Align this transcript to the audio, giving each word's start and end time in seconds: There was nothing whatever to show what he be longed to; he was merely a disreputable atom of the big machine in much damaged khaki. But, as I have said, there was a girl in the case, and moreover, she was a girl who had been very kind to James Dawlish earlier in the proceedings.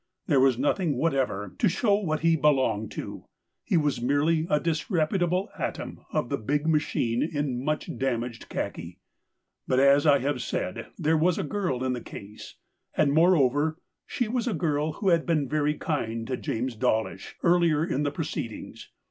There 0.25 0.39
was 0.39 0.57
nothing 0.57 0.95
whatever 0.97 1.53
to 1.59 1.69
show 1.69 1.93
what 1.93 2.21
he 2.21 2.35
be 2.35 2.47
longed 2.47 2.89
to; 2.93 3.25
he 3.63 3.77
was 3.77 4.01
merely 4.01 4.47
a 4.49 4.59
disreputable 4.59 5.49
atom 5.59 5.99
of 6.11 6.29
the 6.29 6.39
big 6.39 6.65
machine 6.65 7.21
in 7.21 7.63
much 7.63 7.87
damaged 7.99 8.49
khaki. 8.49 8.99
But, 9.67 9.79
as 9.79 10.07
I 10.07 10.17
have 10.17 10.41
said, 10.41 10.87
there 10.97 11.15
was 11.17 11.37
a 11.37 11.43
girl 11.43 11.83
in 11.83 11.93
the 11.93 12.01
case, 12.01 12.55
and 12.97 13.13
moreover, 13.13 13.77
she 14.07 14.27
was 14.27 14.47
a 14.47 14.55
girl 14.55 14.93
who 14.93 15.09
had 15.09 15.23
been 15.27 15.47
very 15.47 15.75
kind 15.75 16.25
to 16.25 16.35
James 16.35 16.75
Dawlish 16.75 17.35
earlier 17.43 17.85
in 17.85 18.01
the 18.01 18.09
proceedings. 18.09 18.89